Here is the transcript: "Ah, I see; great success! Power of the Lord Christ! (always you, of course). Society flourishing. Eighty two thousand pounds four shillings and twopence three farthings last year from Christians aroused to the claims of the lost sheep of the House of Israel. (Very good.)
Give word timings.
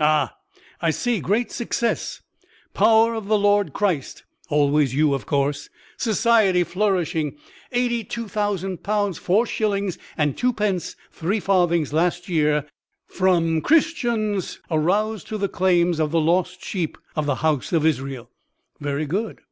"Ah, 0.00 0.34
I 0.80 0.88
see; 0.90 1.20
great 1.20 1.52
success! 1.52 2.22
Power 2.72 3.12
of 3.14 3.26
the 3.26 3.36
Lord 3.38 3.74
Christ! 3.74 4.22
(always 4.48 4.94
you, 4.94 5.12
of 5.12 5.26
course). 5.26 5.68
Society 5.98 6.64
flourishing. 6.64 7.36
Eighty 7.70 8.02
two 8.02 8.26
thousand 8.26 8.82
pounds 8.82 9.18
four 9.18 9.44
shillings 9.44 9.98
and 10.16 10.38
twopence 10.38 10.96
three 11.12 11.38
farthings 11.38 11.92
last 11.92 12.30
year 12.30 12.64
from 13.08 13.60
Christians 13.60 14.58
aroused 14.70 15.26
to 15.26 15.36
the 15.36 15.50
claims 15.50 16.00
of 16.00 16.12
the 16.12 16.18
lost 16.20 16.64
sheep 16.64 16.96
of 17.14 17.26
the 17.26 17.34
House 17.44 17.70
of 17.74 17.84
Israel. 17.84 18.30
(Very 18.80 19.04
good.) 19.04 19.42